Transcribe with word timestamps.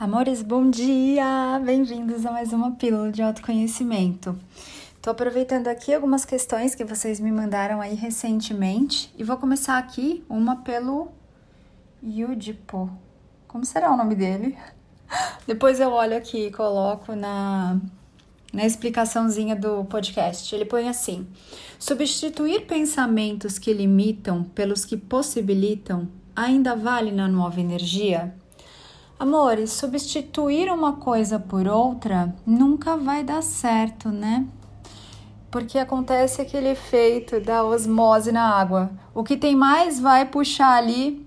Amores, 0.00 0.42
bom 0.42 0.70
dia! 0.70 1.60
Bem-vindos 1.62 2.24
a 2.24 2.32
mais 2.32 2.54
uma 2.54 2.70
pílula 2.70 3.12
de 3.12 3.20
autoconhecimento. 3.20 4.34
Tô 5.02 5.10
aproveitando 5.10 5.68
aqui 5.68 5.92
algumas 5.92 6.24
questões 6.24 6.74
que 6.74 6.86
vocês 6.86 7.20
me 7.20 7.30
mandaram 7.30 7.82
aí 7.82 7.94
recentemente 7.94 9.12
e 9.18 9.22
vou 9.22 9.36
começar 9.36 9.76
aqui 9.76 10.24
uma 10.26 10.56
pelo 10.56 11.08
Yudipo. 12.02 12.90
Como 13.46 13.62
será 13.66 13.92
o 13.92 13.96
nome 13.98 14.14
dele? 14.14 14.56
Depois 15.46 15.78
eu 15.78 15.90
olho 15.90 16.16
aqui 16.16 16.46
e 16.46 16.50
coloco 16.50 17.14
na, 17.14 17.78
na 18.54 18.64
explicaçãozinha 18.64 19.54
do 19.54 19.84
podcast. 19.84 20.54
Ele 20.54 20.64
põe 20.64 20.88
assim: 20.88 21.28
substituir 21.78 22.64
pensamentos 22.64 23.58
que 23.58 23.70
limitam 23.70 24.44
pelos 24.44 24.82
que 24.82 24.96
possibilitam 24.96 26.08
ainda 26.34 26.74
vale 26.74 27.12
na 27.12 27.28
nova 27.28 27.60
energia? 27.60 28.34
Amores, 29.20 29.72
substituir 29.72 30.72
uma 30.72 30.94
coisa 30.94 31.38
por 31.38 31.68
outra 31.68 32.34
nunca 32.46 32.96
vai 32.96 33.22
dar 33.22 33.42
certo, 33.42 34.08
né? 34.08 34.46
Porque 35.50 35.78
acontece 35.78 36.40
aquele 36.40 36.68
efeito 36.68 37.38
da 37.38 37.62
osmose 37.62 38.32
na 38.32 38.42
água. 38.42 38.90
O 39.14 39.22
que 39.22 39.36
tem 39.36 39.54
mais 39.54 40.00
vai 40.00 40.24
puxar 40.24 40.72
ali, 40.72 41.22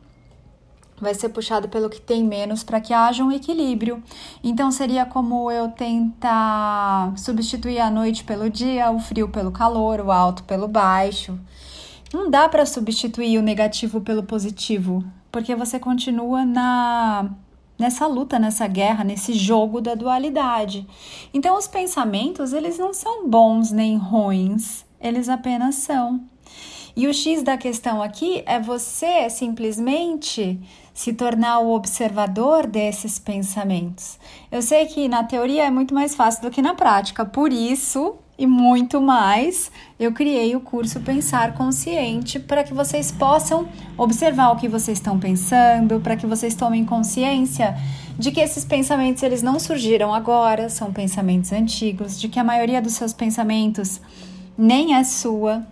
vai 0.99 1.13
ser 1.13 1.29
puxado 1.29 1.69
pelo 1.69 1.87
que 1.87 2.01
tem 2.01 2.23
menos 2.23 2.63
para 2.63 2.81
que 2.81 2.95
haja 2.95 3.23
um 3.23 3.31
equilíbrio. 3.31 4.01
Então 4.43 4.71
seria 4.71 5.05
como 5.05 5.51
eu 5.51 5.67
tentar 5.67 7.13
substituir 7.15 7.77
a 7.77 7.91
noite 7.91 8.23
pelo 8.23 8.49
dia, 8.49 8.89
o 8.89 8.99
frio 8.99 9.29
pelo 9.29 9.51
calor, 9.51 9.99
o 9.99 10.11
alto 10.11 10.43
pelo 10.45 10.67
baixo. 10.67 11.39
Não 12.11 12.27
dá 12.27 12.49
para 12.49 12.65
substituir 12.65 13.37
o 13.37 13.43
negativo 13.43 14.01
pelo 14.01 14.23
positivo, 14.23 15.03
porque 15.31 15.55
você 15.55 15.79
continua 15.79 16.43
na 16.43 17.29
nessa 17.77 18.07
luta, 18.07 18.39
nessa 18.39 18.67
guerra, 18.67 19.03
nesse 19.03 19.33
jogo 19.33 19.81
da 19.81 19.95
dualidade. 19.95 20.87
Então 21.33 21.57
os 21.57 21.67
pensamentos, 21.67 22.53
eles 22.53 22.77
não 22.77 22.93
são 22.93 23.27
bons 23.27 23.71
nem 23.71 23.97
ruins, 23.97 24.85
eles 24.99 25.29
apenas 25.29 25.75
são. 25.75 26.21
E 26.95 27.07
o 27.07 27.13
X 27.13 27.41
da 27.41 27.57
questão 27.57 28.03
aqui 28.03 28.43
é 28.45 28.59
você 28.59 29.27
simplesmente 29.29 30.59
se 30.93 31.11
tornar 31.11 31.59
o 31.59 31.73
observador 31.73 32.67
desses 32.67 33.17
pensamentos. 33.17 34.19
Eu 34.51 34.61
sei 34.61 34.85
que 34.85 35.07
na 35.07 35.23
teoria 35.23 35.65
é 35.65 35.71
muito 35.71 35.93
mais 35.93 36.13
fácil 36.13 36.43
do 36.43 36.51
que 36.51 36.61
na 36.61 36.75
prática, 36.75 37.25
por 37.25 37.51
isso 37.51 38.15
e 38.43 38.47
muito 38.47 38.99
mais, 38.99 39.71
eu 39.97 40.11
criei 40.11 40.53
o 40.53 40.59
curso 40.59 40.99
Pensar 40.99 41.53
Consciente 41.53 42.37
para 42.39 42.61
que 42.61 42.73
vocês 42.73 43.09
possam 43.09 43.69
observar 43.97 44.51
o 44.51 44.57
que 44.57 44.67
vocês 44.67 44.97
estão 44.97 45.17
pensando, 45.17 46.01
para 46.01 46.17
que 46.17 46.27
vocês 46.27 46.53
tomem 46.53 46.83
consciência 46.83 47.73
de 48.19 48.31
que 48.31 48.41
esses 48.41 48.65
pensamentos 48.65 49.23
eles 49.23 49.41
não 49.41 49.57
surgiram 49.59 50.13
agora, 50.13 50.67
são 50.67 50.91
pensamentos 50.91 51.53
antigos, 51.53 52.19
de 52.19 52.27
que 52.27 52.37
a 52.37 52.43
maioria 52.43 52.81
dos 52.81 52.93
seus 52.93 53.13
pensamentos 53.13 54.01
nem 54.57 54.93
é 54.93 55.05
sua, 55.05 55.65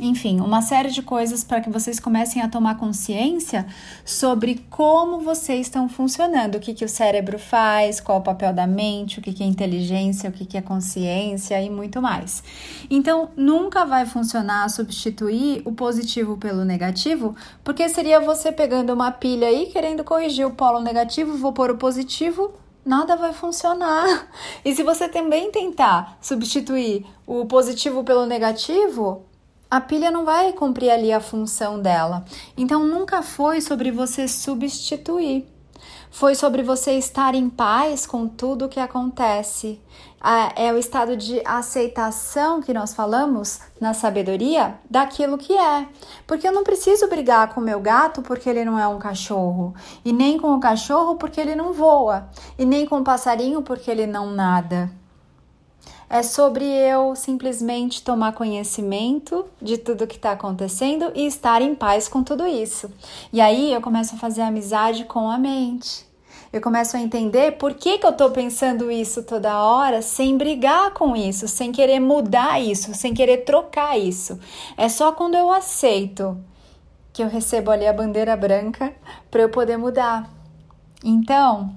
enfim, 0.00 0.40
uma 0.40 0.60
série 0.60 0.90
de 0.90 1.02
coisas 1.02 1.44
para 1.44 1.60
que 1.60 1.70
vocês 1.70 2.00
comecem 2.00 2.42
a 2.42 2.48
tomar 2.48 2.76
consciência 2.76 3.64
sobre 4.04 4.64
como 4.68 5.20
vocês 5.20 5.66
estão 5.66 5.88
funcionando, 5.88 6.56
o 6.56 6.60
que, 6.60 6.74
que 6.74 6.84
o 6.84 6.88
cérebro 6.88 7.38
faz, 7.38 8.00
qual 8.00 8.18
o 8.18 8.22
papel 8.22 8.52
da 8.52 8.66
mente, 8.66 9.20
o 9.20 9.22
que, 9.22 9.32
que 9.32 9.42
é 9.44 9.46
inteligência, 9.46 10.28
o 10.28 10.32
que, 10.32 10.44
que 10.44 10.58
é 10.58 10.60
consciência 10.60 11.60
e 11.62 11.70
muito 11.70 12.02
mais. 12.02 12.42
Então, 12.90 13.28
nunca 13.36 13.84
vai 13.84 14.04
funcionar 14.04 14.68
substituir 14.68 15.62
o 15.64 15.72
positivo 15.72 16.36
pelo 16.36 16.64
negativo, 16.64 17.36
porque 17.62 17.88
seria 17.88 18.20
você 18.20 18.50
pegando 18.50 18.92
uma 18.92 19.12
pilha 19.12 19.46
aí, 19.46 19.66
querendo 19.66 20.02
corrigir 20.02 20.44
o 20.44 20.50
polo 20.50 20.80
negativo, 20.80 21.38
vou 21.38 21.52
pôr 21.52 21.70
o 21.70 21.78
positivo, 21.78 22.52
nada 22.84 23.14
vai 23.16 23.32
funcionar. 23.32 24.28
E 24.64 24.74
se 24.74 24.82
você 24.82 25.08
também 25.08 25.50
tentar 25.50 26.16
substituir 26.20 27.04
o 27.26 27.44
positivo 27.44 28.02
pelo 28.02 28.24
negativo, 28.24 29.22
a 29.74 29.80
pilha 29.80 30.08
não 30.08 30.24
vai 30.24 30.52
cumprir 30.52 30.88
ali 30.88 31.12
a 31.12 31.18
função 31.18 31.80
dela. 31.80 32.24
Então 32.56 32.86
nunca 32.86 33.22
foi 33.22 33.60
sobre 33.60 33.90
você 33.90 34.28
substituir. 34.28 35.48
Foi 36.12 36.36
sobre 36.36 36.62
você 36.62 36.92
estar 36.92 37.34
em 37.34 37.50
paz 37.50 38.06
com 38.06 38.28
tudo 38.28 38.66
o 38.66 38.68
que 38.68 38.78
acontece. 38.78 39.80
É 40.54 40.72
o 40.72 40.78
estado 40.78 41.16
de 41.16 41.42
aceitação 41.44 42.62
que 42.62 42.72
nós 42.72 42.94
falamos 42.94 43.58
na 43.80 43.92
sabedoria 43.92 44.78
daquilo 44.88 45.36
que 45.36 45.52
é. 45.52 45.88
Porque 46.24 46.46
eu 46.46 46.52
não 46.52 46.62
preciso 46.62 47.08
brigar 47.08 47.52
com 47.52 47.60
o 47.60 47.64
meu 47.64 47.80
gato 47.80 48.22
porque 48.22 48.48
ele 48.48 48.64
não 48.64 48.78
é 48.78 48.86
um 48.86 49.00
cachorro, 49.00 49.74
e 50.04 50.12
nem 50.12 50.38
com 50.38 50.54
o 50.54 50.60
cachorro 50.60 51.16
porque 51.16 51.40
ele 51.40 51.56
não 51.56 51.72
voa, 51.72 52.28
e 52.56 52.64
nem 52.64 52.86
com 52.86 53.00
o 53.00 53.04
passarinho 53.04 53.60
porque 53.60 53.90
ele 53.90 54.06
não 54.06 54.30
nada 54.30 54.88
é 56.14 56.22
sobre 56.22 56.64
eu 56.64 57.16
simplesmente 57.16 58.00
tomar 58.00 58.34
conhecimento 58.34 59.46
de 59.60 59.76
tudo 59.76 60.06
que 60.06 60.14
está 60.14 60.30
acontecendo 60.30 61.10
e 61.12 61.26
estar 61.26 61.60
em 61.60 61.74
paz 61.74 62.06
com 62.06 62.22
tudo 62.22 62.46
isso. 62.46 62.88
E 63.32 63.40
aí 63.40 63.72
eu 63.72 63.80
começo 63.80 64.14
a 64.14 64.18
fazer 64.18 64.42
amizade 64.42 65.06
com 65.06 65.28
a 65.28 65.36
mente. 65.36 66.06
Eu 66.52 66.60
começo 66.60 66.96
a 66.96 67.00
entender 67.00 67.58
por 67.58 67.74
que, 67.74 67.98
que 67.98 68.06
eu 68.06 68.12
estou 68.12 68.30
pensando 68.30 68.92
isso 68.92 69.24
toda 69.24 69.60
hora 69.60 70.00
sem 70.02 70.38
brigar 70.38 70.92
com 70.92 71.16
isso, 71.16 71.48
sem 71.48 71.72
querer 71.72 71.98
mudar 71.98 72.60
isso, 72.62 72.94
sem 72.94 73.12
querer 73.12 73.38
trocar 73.38 73.98
isso. 73.98 74.38
É 74.76 74.88
só 74.88 75.10
quando 75.10 75.34
eu 75.34 75.50
aceito 75.50 76.38
que 77.12 77.24
eu 77.24 77.28
recebo 77.28 77.72
ali 77.72 77.88
a 77.88 77.92
bandeira 77.92 78.36
branca 78.36 78.94
para 79.32 79.42
eu 79.42 79.48
poder 79.48 79.76
mudar. 79.78 80.30
Então, 81.02 81.74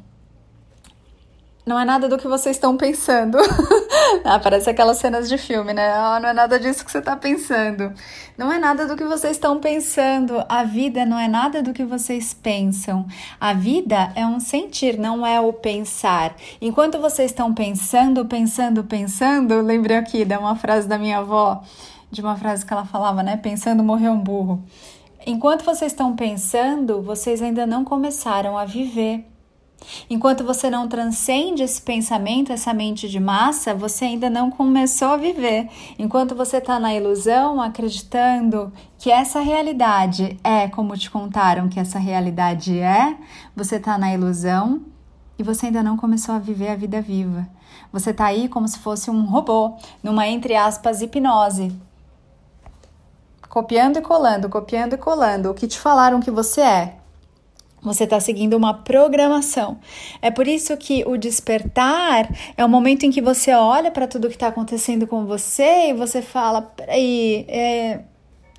não 1.68 1.78
é 1.78 1.84
nada 1.84 2.08
do 2.08 2.18
que 2.18 2.30
vocês 2.30 2.56
estão 2.56 2.78
pensando. 2.78 3.38
ah, 4.24 4.40
parece 4.40 4.70
aquelas 4.70 4.98
cenas 5.00 5.28
de 5.28 5.38
filme, 5.38 5.74
né? 5.74 5.92
Ah, 5.92 6.18
não 6.18 6.30
é 6.30 6.34
nada 6.34 6.58
disso 6.58 6.84
que 6.86 6.90
você 6.90 7.00
está 7.00 7.18
pensando. 7.18 7.94
Não 8.38 8.50
é 8.50 8.58
nada 8.58 8.88
do 8.88 8.96
que 8.96 9.04
vocês 9.04 9.34
estão 9.34 9.60
pensando. 9.60 10.42
A 10.48 10.64
vida 10.64 11.06
não 11.06 11.20
é 11.20 11.28
nada 11.28 11.62
do 11.62 11.74
que 11.74 11.84
vocês 11.84 12.34
pensam. 12.34 13.06
A 13.38 13.54
vida 13.54 14.14
é 14.16 14.26
um 14.26 14.40
sentir, 14.40 14.98
não 14.98 15.28
é 15.28 15.42
o 15.42 15.52
pensar. 15.52 16.38
Enquanto 16.62 17.00
vocês 17.00 17.32
estão 17.32 17.54
pensando, 17.54 18.26
pensando, 18.26 18.86
pensando, 18.86 19.60
lembrei 19.60 19.98
aqui 19.98 20.24
de 20.24 20.38
uma 20.38 20.56
frase 20.56 20.88
da 20.88 20.98
minha 20.98 21.18
avó, 21.18 21.62
de 22.10 22.22
uma 22.22 22.38
frase 22.38 22.66
que 22.66 22.72
ela 22.72 22.86
falava, 22.86 23.22
né? 23.22 23.36
Pensando 23.36 23.84
morreu 23.84 24.14
um 24.14 24.20
burro. 24.20 24.64
Enquanto 25.26 25.66
vocês 25.66 25.92
estão 25.92 26.16
pensando, 26.16 27.02
vocês 27.02 27.42
ainda 27.42 27.68
não 27.68 27.84
começaram 27.84 28.58
a 28.58 28.64
viver. 28.64 29.26
Enquanto 30.10 30.44
você 30.44 30.70
não 30.70 30.88
transcende 30.88 31.64
esse 31.64 31.82
pensamento, 31.82 32.52
essa 32.52 32.74
mente 32.74 33.08
de 33.08 33.20
massa, 33.20 33.74
você 33.74 34.06
ainda 34.06 34.30
não 34.30 34.50
começou 34.50 35.10
a 35.10 35.18
viver. 35.18 35.70
Enquanto 35.98 36.36
você 36.36 36.58
está 36.58 36.80
na 36.80 36.94
ilusão, 36.94 37.62
acreditando 37.62 38.72
que 38.98 39.12
essa 39.12 39.40
realidade 39.40 40.38
é 40.44 40.68
como 40.68 40.98
te 40.98 41.10
contaram 41.10 41.70
que 41.70 41.80
essa 41.80 42.00
realidade 42.00 42.80
é, 42.80 43.18
você 43.56 43.76
está 43.76 43.98
na 43.98 44.14
ilusão 44.14 44.82
e 45.38 45.44
você 45.44 45.68
ainda 45.68 45.84
não 45.84 45.96
começou 45.96 46.36
a 46.36 46.40
viver 46.40 46.70
a 46.70 46.76
vida 46.76 47.02
viva. 47.02 47.48
Você 47.92 48.10
está 48.10 48.26
aí 48.26 48.50
como 48.50 48.68
se 48.68 48.80
fosse 48.80 49.10
um 49.10 49.26
robô, 49.26 49.78
numa 50.04 50.28
entre 50.28 50.56
aspas 50.56 51.02
hipnose. 51.02 51.72
Copiando 53.48 53.98
e 53.98 54.02
colando, 54.02 54.50
copiando 54.50 54.94
e 54.94 54.98
colando 54.98 55.52
o 55.52 55.54
que 55.54 55.68
te 55.68 55.80
falaram 55.80 56.20
que 56.20 56.30
você 56.30 56.62
é, 56.62 56.97
você 57.88 58.04
está 58.04 58.20
seguindo 58.20 58.56
uma 58.56 58.74
programação. 58.74 59.80
É 60.22 60.30
por 60.30 60.48
isso 60.48 60.76
que 60.78 61.04
o 61.08 61.18
despertar 61.18 62.30
é 62.56 62.64
o 62.64 62.70
momento 62.70 63.06
em 63.06 63.12
que 63.12 63.22
você 63.22 63.54
olha 63.54 63.90
para 63.92 64.08
tudo 64.08 64.28
que 64.28 64.36
está 64.36 64.48
acontecendo 64.48 65.08
com 65.08 65.26
você 65.26 65.90
e 65.90 65.94
você 65.94 66.22
fala: 66.22 66.62
peraí, 66.62 67.46
é, 67.48 68.02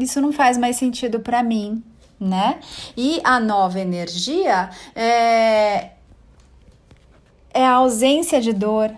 isso 0.01 0.21
não 0.21 0.33
faz 0.33 0.57
mais 0.57 0.77
sentido 0.77 1.21
para 1.21 1.43
mim, 1.43 1.83
né? 2.19 2.59
E 2.97 3.21
a 3.25 3.39
nova 3.39 3.79
energia 3.79 4.71
é, 4.95 5.91
é 7.53 7.65
a 7.65 7.73
ausência 7.73 8.41
de 8.41 8.53
dor, 8.53 8.91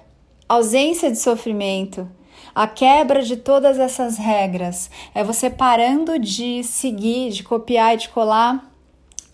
ausência 0.49 1.11
de 1.11 1.19
sofrimento. 1.19 2.09
A 2.55 2.67
quebra 2.67 3.23
de 3.23 3.37
todas 3.37 3.79
essas 3.79 4.19
regras 4.19 4.91
é 5.15 5.23
você 5.23 5.49
parando 5.49 6.19
de 6.19 6.65
seguir, 6.65 7.31
de 7.31 7.45
copiar 7.45 7.95
e 7.95 7.99
de 7.99 8.09
colar 8.09 8.70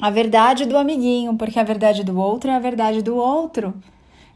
a 0.00 0.10
verdade 0.10 0.66
do 0.66 0.76
amiguinho, 0.76 1.34
porque 1.36 1.58
a 1.58 1.64
verdade 1.64 2.04
do 2.04 2.18
outro 2.18 2.50
é 2.50 2.54
a 2.54 2.60
verdade 2.60 3.02
do 3.02 3.16
outro. 3.16 3.74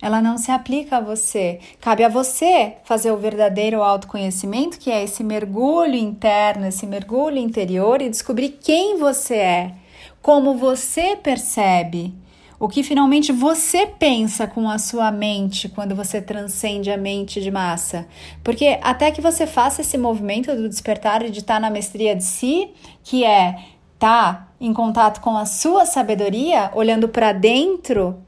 Ela 0.03 0.23
não 0.23 0.39
se 0.39 0.51
aplica 0.51 0.97
a 0.97 1.01
você. 1.01 1.61
Cabe 1.81 2.03
a 2.03 2.09
você 2.09 2.77
fazer 2.85 3.11
o 3.11 3.19
verdadeiro 3.19 3.83
autoconhecimento, 3.83 4.79
que 4.79 4.91
é 4.91 5.05
esse 5.05 5.23
mergulho 5.23 5.95
interno, 5.95 6.67
esse 6.67 6.87
mergulho 6.87 7.37
interior 7.37 8.01
e 8.01 8.09
descobrir 8.09 8.59
quem 8.63 8.97
você 8.99 9.35
é, 9.35 9.75
como 10.23 10.57
você 10.57 11.17
percebe, 11.17 12.15
o 12.59 12.67
que 12.67 12.83
finalmente 12.83 13.31
você 13.31 13.87
pensa 13.87 14.47
com 14.47 14.71
a 14.71 14.79
sua 14.79 15.11
mente 15.11 15.69
quando 15.69 15.95
você 15.95 16.21
transcende 16.21 16.91
a 16.91 16.97
mente 16.97 17.41
de 17.41 17.51
massa. 17.51 18.07
Porque 18.43 18.79
até 18.83 19.11
que 19.11 19.21
você 19.21 19.47
faça 19.47 19.83
esse 19.83 19.99
movimento 19.99 20.55
do 20.55 20.69
despertar 20.69 21.23
e 21.23 21.31
de 21.31 21.41
estar 21.41 21.61
na 21.61 21.69
mestria 21.69 22.17
de 22.17 22.25
si, 22.25 22.71
que 23.03 23.23
é 23.23 23.57
tá 23.99 24.50
em 24.61 24.73
contato 24.75 25.21
com 25.21 25.37
a 25.37 25.47
sua 25.47 25.87
sabedoria, 25.87 26.71
olhando 26.75 27.09
para 27.09 27.33
dentro, 27.33 28.23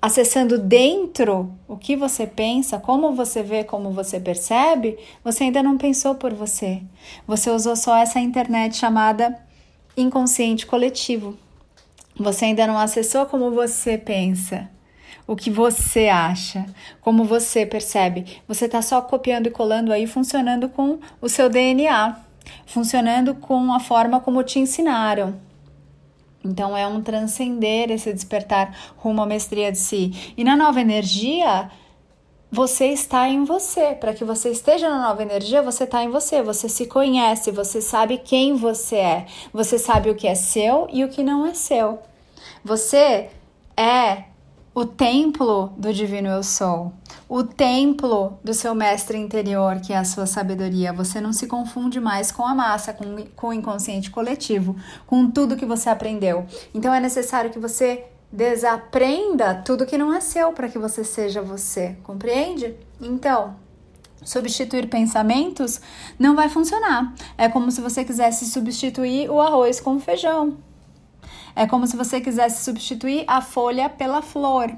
acessando 0.00 0.58
dentro 0.58 1.52
o 1.66 1.76
que 1.76 1.96
você 1.96 2.26
pensa, 2.26 2.78
como 2.78 3.12
você 3.12 3.42
vê, 3.42 3.64
como 3.64 3.90
você 3.90 4.20
percebe, 4.20 4.98
você 5.24 5.44
ainda 5.44 5.62
não 5.62 5.76
pensou 5.76 6.14
por 6.14 6.32
você. 6.32 6.82
Você 7.26 7.50
usou 7.50 7.74
só 7.74 7.96
essa 7.96 8.20
internet 8.20 8.76
chamada 8.76 9.36
inconsciente 9.96 10.66
coletivo. 10.66 11.36
Você 12.16 12.44
ainda 12.44 12.66
não 12.66 12.78
acessou 12.78 13.26
como 13.26 13.50
você 13.50 13.98
pensa, 13.98 14.70
o 15.26 15.34
que 15.34 15.50
você 15.50 16.08
acha, 16.08 16.66
como 17.00 17.24
você 17.24 17.66
percebe. 17.66 18.40
Você 18.46 18.66
está 18.66 18.80
só 18.82 19.00
copiando 19.00 19.48
e 19.48 19.50
colando 19.50 19.92
aí, 19.92 20.06
funcionando 20.06 20.68
com 20.68 20.98
o 21.20 21.28
seu 21.28 21.48
DNA, 21.48 22.16
funcionando 22.66 23.34
com 23.34 23.72
a 23.72 23.80
forma 23.80 24.20
como 24.20 24.42
te 24.42 24.58
ensinaram. 24.58 25.40
Então 26.44 26.76
é 26.76 26.86
um 26.86 27.00
transcender 27.00 27.90
esse 27.90 28.12
despertar 28.12 28.76
rumo 28.96 29.22
à 29.22 29.26
mestria 29.26 29.72
de 29.72 29.78
si. 29.78 30.34
E 30.36 30.44
na 30.44 30.56
nova 30.56 30.80
energia, 30.80 31.70
você 32.50 32.88
está 32.88 33.28
em 33.28 33.44
você. 33.44 33.94
Para 33.94 34.12
que 34.12 34.24
você 34.24 34.50
esteja 34.50 34.88
na 34.88 35.08
nova 35.08 35.22
energia, 35.22 35.62
você 35.62 35.84
está 35.84 36.04
em 36.04 36.10
você. 36.10 36.42
Você 36.42 36.68
se 36.68 36.86
conhece, 36.86 37.50
você 37.50 37.80
sabe 37.80 38.18
quem 38.18 38.54
você 38.54 38.96
é. 38.96 39.26
Você 39.52 39.78
sabe 39.78 40.10
o 40.10 40.14
que 40.14 40.28
é 40.28 40.34
seu 40.34 40.86
e 40.92 41.02
o 41.02 41.08
que 41.08 41.22
não 41.22 41.46
é 41.46 41.54
seu. 41.54 41.98
Você 42.62 43.30
é 43.76 44.24
o 44.74 44.84
templo 44.84 45.72
do 45.76 45.92
divino 45.92 46.28
eu 46.28 46.42
sou, 46.42 46.92
o 47.28 47.44
templo 47.44 48.38
do 48.42 48.52
seu 48.52 48.74
mestre 48.74 49.16
interior, 49.16 49.80
que 49.80 49.92
é 49.92 49.96
a 49.96 50.04
sua 50.04 50.26
sabedoria. 50.26 50.92
Você 50.92 51.20
não 51.20 51.32
se 51.32 51.46
confunde 51.46 52.00
mais 52.00 52.32
com 52.32 52.44
a 52.44 52.54
massa, 52.54 52.92
com, 52.92 53.24
com 53.36 53.48
o 53.48 53.52
inconsciente 53.52 54.10
coletivo, 54.10 54.74
com 55.06 55.30
tudo 55.30 55.56
que 55.56 55.64
você 55.64 55.88
aprendeu. 55.88 56.44
Então 56.74 56.92
é 56.92 56.98
necessário 56.98 57.50
que 57.50 57.58
você 57.58 58.04
desaprenda 58.32 59.54
tudo 59.54 59.86
que 59.86 59.96
não 59.96 60.12
é 60.12 60.20
seu 60.20 60.52
para 60.52 60.68
que 60.68 60.78
você 60.78 61.04
seja 61.04 61.40
você, 61.40 61.96
compreende? 62.02 62.74
Então, 63.00 63.54
substituir 64.24 64.88
pensamentos 64.88 65.80
não 66.18 66.34
vai 66.34 66.48
funcionar. 66.48 67.14
É 67.38 67.48
como 67.48 67.70
se 67.70 67.80
você 67.80 68.04
quisesse 68.04 68.46
substituir 68.46 69.30
o 69.30 69.40
arroz 69.40 69.80
com 69.80 69.94
o 69.94 70.00
feijão. 70.00 70.56
É 71.56 71.66
como 71.66 71.86
se 71.86 71.96
você 71.96 72.20
quisesse 72.20 72.64
substituir 72.64 73.24
a 73.26 73.40
folha 73.40 73.88
pela 73.88 74.20
flor. 74.20 74.76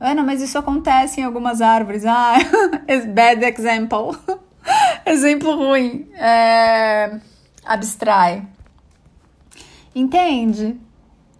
Ana, 0.00 0.22
mas 0.22 0.42
isso 0.42 0.58
acontece 0.58 1.20
em 1.20 1.24
algumas 1.24 1.60
árvores. 1.60 2.04
Ah, 2.04 2.34
bad 3.14 3.44
example. 3.44 4.18
Exemplo 5.06 5.54
ruim. 5.56 6.08
É... 6.14 7.18
Abstrai. 7.64 8.46
Entende? 9.94 10.78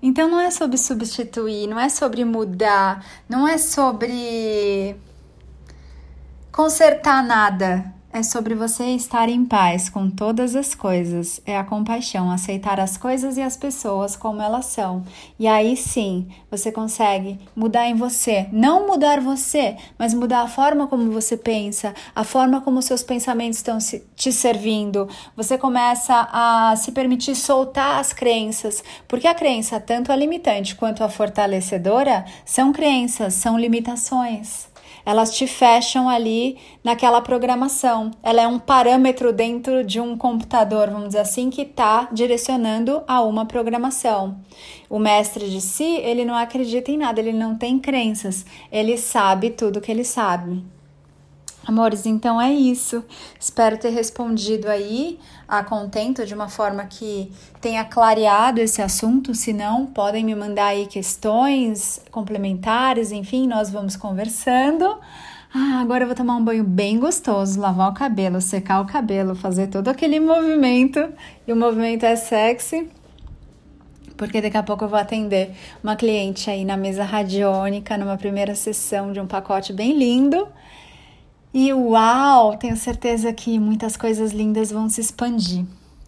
Então 0.00 0.28
não 0.28 0.38
é 0.38 0.50
sobre 0.50 0.76
substituir, 0.76 1.66
não 1.66 1.80
é 1.80 1.88
sobre 1.88 2.24
mudar, 2.24 3.04
não 3.28 3.48
é 3.48 3.56
sobre 3.58 4.94
consertar 6.52 7.24
nada 7.24 7.92
é 8.14 8.22
sobre 8.22 8.54
você 8.54 8.84
estar 8.90 9.28
em 9.28 9.44
paz 9.44 9.90
com 9.90 10.08
todas 10.08 10.54
as 10.54 10.72
coisas. 10.72 11.40
É 11.44 11.58
a 11.58 11.64
compaixão, 11.64 12.30
aceitar 12.30 12.78
as 12.78 12.96
coisas 12.96 13.36
e 13.36 13.42
as 13.42 13.56
pessoas 13.56 14.14
como 14.14 14.40
elas 14.40 14.66
são. 14.66 15.04
E 15.36 15.48
aí 15.48 15.76
sim, 15.76 16.28
você 16.48 16.70
consegue 16.70 17.40
mudar 17.56 17.88
em 17.88 17.96
você. 17.96 18.46
Não 18.52 18.86
mudar 18.86 19.20
você, 19.20 19.76
mas 19.98 20.14
mudar 20.14 20.42
a 20.42 20.48
forma 20.48 20.86
como 20.86 21.10
você 21.10 21.36
pensa, 21.36 21.92
a 22.14 22.22
forma 22.22 22.60
como 22.60 22.80
seus 22.80 23.02
pensamentos 23.02 23.58
estão 23.58 23.78
te 24.14 24.30
servindo. 24.30 25.08
Você 25.36 25.58
começa 25.58 26.28
a 26.32 26.76
se 26.76 26.92
permitir 26.92 27.34
soltar 27.34 27.98
as 27.98 28.12
crenças, 28.12 28.84
porque 29.08 29.26
a 29.26 29.34
crença, 29.34 29.80
tanto 29.80 30.12
a 30.12 30.16
limitante 30.16 30.76
quanto 30.76 31.02
a 31.02 31.08
fortalecedora, 31.08 32.24
são 32.44 32.72
crenças, 32.72 33.34
são 33.34 33.58
limitações 33.58 34.72
elas 35.04 35.36
te 35.36 35.46
fecham 35.46 36.08
ali 36.08 36.56
naquela 36.82 37.20
programação. 37.20 38.10
Ela 38.22 38.42
é 38.42 38.46
um 38.46 38.58
parâmetro 38.58 39.32
dentro 39.32 39.84
de 39.84 40.00
um 40.00 40.16
computador, 40.16 40.90
vamos 40.90 41.08
dizer 41.08 41.20
assim, 41.20 41.50
que 41.50 41.62
está 41.62 42.08
direcionando 42.12 43.02
a 43.06 43.22
uma 43.22 43.44
programação. 43.46 44.38
O 44.88 44.98
mestre 44.98 45.50
de 45.50 45.60
si, 45.60 45.96
ele 45.98 46.24
não 46.24 46.34
acredita 46.34 46.90
em 46.90 46.98
nada, 46.98 47.20
ele 47.20 47.32
não 47.32 47.56
tem 47.56 47.78
crenças, 47.78 48.46
ele 48.70 48.96
sabe 48.96 49.50
tudo 49.50 49.80
que 49.80 49.90
ele 49.90 50.04
sabe. 50.04 50.64
Amores, 51.66 52.04
então 52.04 52.40
é 52.40 52.52
isso. 52.52 53.02
Espero 53.40 53.78
ter 53.78 53.88
respondido 53.88 54.68
aí 54.68 55.18
a 55.48 55.62
contento 55.62 56.24
de 56.24 56.34
uma 56.34 56.48
forma 56.48 56.84
que 56.84 57.30
tenha 57.60 57.84
clareado 57.84 58.60
esse 58.60 58.80
assunto. 58.80 59.34
Se 59.34 59.52
não, 59.52 59.86
podem 59.86 60.24
me 60.24 60.34
mandar 60.34 60.66
aí 60.66 60.86
questões 60.86 62.00
complementares, 62.10 63.12
enfim, 63.12 63.46
nós 63.46 63.70
vamos 63.70 63.96
conversando. 63.96 64.98
Ah, 65.56 65.80
agora 65.80 66.02
eu 66.02 66.08
vou 66.08 66.16
tomar 66.16 66.36
um 66.36 66.44
banho 66.44 66.64
bem 66.64 66.98
gostoso, 66.98 67.60
lavar 67.60 67.88
o 67.88 67.94
cabelo, 67.94 68.40
secar 68.40 68.80
o 68.80 68.86
cabelo, 68.86 69.36
fazer 69.36 69.68
todo 69.68 69.86
aquele 69.86 70.18
movimento. 70.18 71.12
E 71.46 71.52
o 71.52 71.56
movimento 71.56 72.04
é 72.04 72.16
sexy, 72.16 72.90
porque 74.16 74.40
daqui 74.40 74.56
a 74.56 74.64
pouco 74.64 74.84
eu 74.84 74.88
vou 74.88 74.98
atender 74.98 75.54
uma 75.80 75.94
cliente 75.94 76.50
aí 76.50 76.64
na 76.64 76.76
mesa 76.76 77.04
radiônica, 77.04 77.96
numa 77.96 78.16
primeira 78.16 78.56
sessão 78.56 79.12
de 79.12 79.20
um 79.20 79.28
pacote 79.28 79.72
bem 79.72 79.96
lindo. 79.96 80.48
E 81.56 81.72
uau, 81.72 82.56
tenho 82.56 82.76
certeza 82.76 83.32
que 83.32 83.60
muitas 83.60 83.96
coisas 83.96 84.32
lindas 84.32 84.72
vão 84.72 84.88
se 84.88 85.00
expandir 85.00 85.64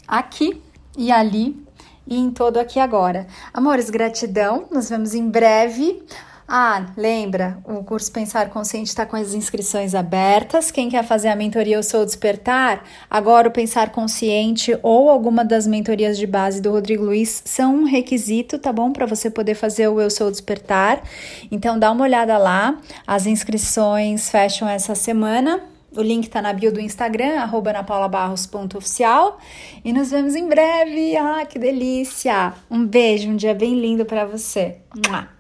aqui 0.09 0.61
e 0.99 1.13
ali 1.13 1.65
e 2.05 2.19
em 2.19 2.33
todo 2.33 2.57
aqui 2.57 2.81
agora. 2.81 3.29
Amores, 3.55 3.89
gratidão. 3.89 4.67
Nos 4.73 4.91
vemos 4.91 5.15
em 5.15 5.31
breve. 5.31 6.03
Ah, 6.49 6.87
lembra, 6.97 7.59
o 7.65 7.83
curso 7.83 8.13
Pensar 8.13 8.51
Consciente 8.51 8.89
está 8.89 9.05
com 9.05 9.17
as 9.17 9.35
inscrições 9.35 9.97
abertas. 9.97 10.71
Quem 10.71 10.89
quer 10.89 11.03
fazer 11.03 11.27
a 11.27 11.35
mentoria 11.35 11.75
Eu 11.75 11.83
Sou 11.83 12.05
Despertar, 12.05 12.85
agora 13.11 13.49
o 13.49 13.51
Pensar 13.51 13.91
Consciente 13.91 14.79
ou 14.81 15.11
alguma 15.11 15.45
das 15.45 15.67
mentorias 15.67 16.17
de 16.17 16.25
base 16.25 16.63
do 16.63 16.71
Rodrigo 16.71 17.05
Luiz 17.05 17.43
são 17.45 17.75
um 17.75 17.85
requisito, 17.85 18.61
tá 18.61 18.73
bom? 18.73 18.93
Para 18.93 19.07
você 19.07 19.29
poder 19.29 19.57
fazer 19.57 19.89
o 19.89 20.01
Eu 20.01 20.09
Sou 20.09 20.31
Despertar. 20.31 21.03
Então 21.51 21.77
dá 21.77 21.91
uma 21.91 22.05
olhada 22.05 22.39
lá. 22.39 22.79
As 23.05 23.27
inscrições 23.27 24.31
fecham 24.31 24.69
essa 24.69 24.95
semana. 24.95 25.61
O 25.97 26.03
link 26.03 26.29
tá 26.29 26.41
na 26.41 26.53
bio 26.53 26.71
do 26.71 26.79
Instagram, 26.79 27.49
napaulabarros.oficial. 27.73 29.41
E 29.85 29.93
nos 29.93 30.13
vemos 30.13 30.37
em 30.37 30.47
breve. 30.47 31.17
Ah, 31.17 31.45
que 31.45 31.59
delícia! 31.59 32.53
Um 32.71 32.87
beijo, 32.87 33.31
um 33.31 33.37
dia 33.37 33.55
bem 33.55 33.81
lindo 33.81 34.05
para 34.05 34.25
você. 34.25 34.77
Mua. 35.09 35.36